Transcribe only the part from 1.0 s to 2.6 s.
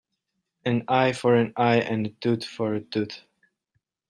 for an eye and a tooth